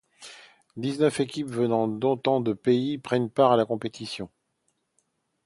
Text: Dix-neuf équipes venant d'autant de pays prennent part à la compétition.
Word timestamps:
Dix-neuf 0.77 1.19
équipes 1.19 1.51
venant 1.51 1.87
d'autant 1.87 2.41
de 2.41 2.53
pays 2.53 2.97
prennent 2.97 3.29
part 3.29 3.51
à 3.51 3.55
la 3.55 3.67
compétition. 3.67 4.31